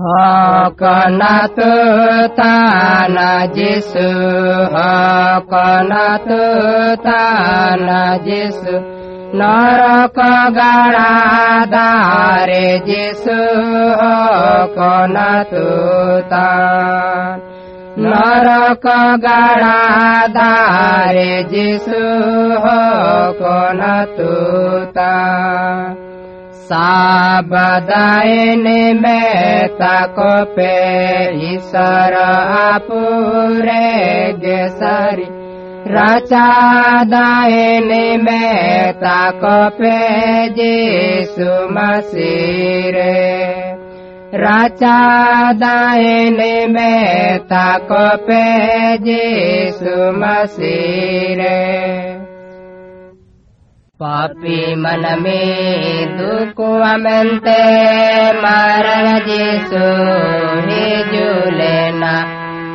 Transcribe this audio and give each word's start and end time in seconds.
Hakanatu 0.00 1.72
tana 2.36 3.30
Jesu 3.56 4.08
Hakanatu 4.74 6.40
tana 7.04 8.00
Jesu 8.24 8.74
Naraka 9.36 10.32
garadare 10.56 11.88
Jesu 12.88 13.38
Hakanatu 14.00 15.68
tana 16.32 17.38
Naraka 18.00 18.98
garadare 19.24 20.50
Jesu 21.52 22.00
Tana 26.70 27.42
Sabadaini 27.50 28.94
metakope 29.02 30.74
isara 31.50 32.30
apure 32.74 33.86
gesari 34.42 35.26
Rachadaini 35.96 38.04
metakope 38.26 39.96
Jesu 40.58 41.50
masire 41.74 43.18
Rachadaini 44.44 46.52
metakope 46.76 48.44
Jesu 49.08 49.94
masire 50.20 51.58
पापी 54.02 54.74
मन 54.74 55.16
में 55.20 56.18
दुख 56.18 56.82
अमंते 56.88 57.62
मारण 58.32 59.18
जिसु 59.18 59.82
ही 60.66 61.02
जुलेना। 61.02 62.24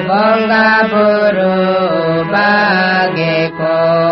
बोंगा 0.00 0.82
बुरु 0.82 1.52
बागे 2.24 3.48
कोपे 3.48 4.11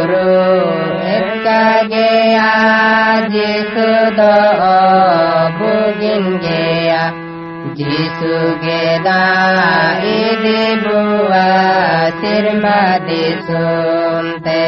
de 3.31 3.51
Sudo 3.73 4.33
Bugingea 5.57 7.13
de 7.75 7.95
Sugeda 8.19 9.23
e 10.03 10.35
de 10.43 10.61
Bua 10.83 12.11
Sirma 12.19 12.99
de 13.07 13.23
Sunte 13.47 14.67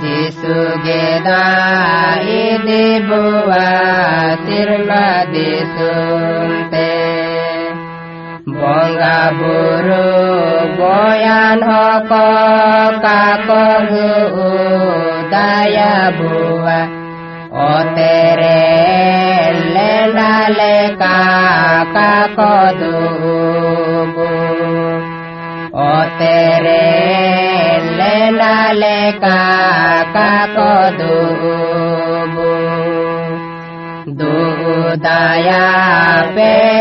de 0.00 0.32
Sugeda 0.32 1.42
e 2.22 2.58
de 2.64 3.00
Bua 3.08 4.38
Sirma 4.46 5.26
de 5.32 5.50
Sunte 5.74 6.90
Bonga 8.46 9.32
Buru 9.38 10.06
Boyan 10.78 11.60
Hoko 11.68 12.26
Kako 13.04 13.64
Gu 13.90 15.30
Daya 15.30 16.10
Bua 16.18 16.99
तेरे 17.82 18.90
ले 20.50 20.88
काका 20.88 22.26
को 22.26 22.78
दूबू। 22.78 24.28
ओ 25.74 26.02
तेरे 26.02 26.86
लडाले 27.78 29.12
काका 29.12 30.46
को 30.46 30.96
दूबू। 30.96 31.70
दूदाया 34.14 35.66
पे 36.22 36.80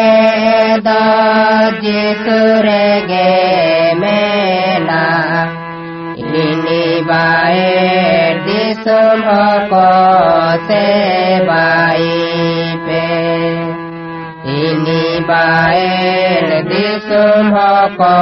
दो 0.78 1.20
जिसुरे 1.82 3.02
गे 3.02 3.40
मेला। 3.94 5.44
इनी 6.18 7.02
बाए 7.02 7.90
दिसुम 8.48 9.22
को 9.74 10.09
से 10.70 10.84
बाई 11.46 12.10
पे 12.86 13.04
इनी 14.58 15.20
बाए 15.30 16.62
दिसुम 16.70 17.52
को 18.00 18.14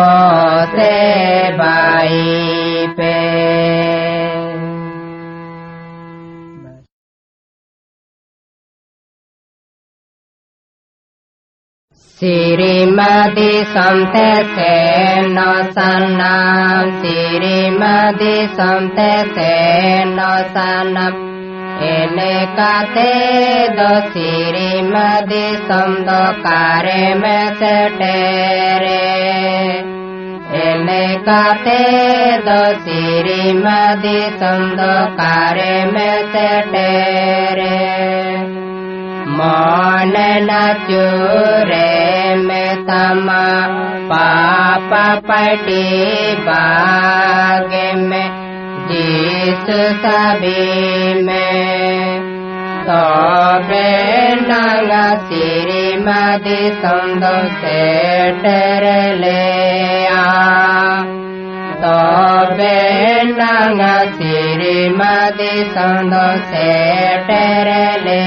से 0.75 0.91
बाई 1.57 2.87
पे 2.97 3.15
श्रीमदि 12.19 13.51
सन्ते 13.73 14.29
से 14.53 14.71
न 15.27 15.43
सन्नाम 15.73 16.89
श्रीमदि 17.01 18.35
सन्ते 18.59 19.11
से 19.33 19.53
न 20.05 20.27
सन्नाम 20.55 21.36
एने 21.85 22.33
काते 22.57 23.09
दो 23.77 23.89
श्रीमदि 24.11 25.45
सन्द 25.65 26.07
कारे 26.45 27.01
में 27.15 27.53
से 27.59 27.73
टेरे 27.97 29.01
एने 30.61 31.03
काते 31.27 31.77
दो 32.47 32.57
श्रीमदि 32.85 34.17
सन्द 34.41 34.81
कारे 35.19 35.75
में 35.91 36.17
से 36.33 36.47
टेरे 36.71 37.77
मन 39.37 40.15
न 40.49 40.59
चूरे 40.87 42.35
में 42.43 42.83
तमा 42.89 43.45
पाप 44.11 44.93
पटी 45.29 45.85
बाग 46.49 47.73
में 48.09 48.46
जीस 48.89 49.65
सभी 50.05 51.23
में। 51.23 52.27
तो 52.87 52.99
बेनंग 53.69 54.91
सिरी 55.23 55.97
मदि 56.03 56.59
संदो 56.75 57.33
से 57.61 57.81
डर 58.43 58.85
ले 59.15 60.07
आ 60.07 61.01
तो 61.81 61.97
बेनंग 62.53 63.81
सिरी 64.13 64.89
मदि 64.95 65.55
संदो 65.75 66.25
से 66.51 66.71
डर 67.27 67.69
ले 68.05 68.25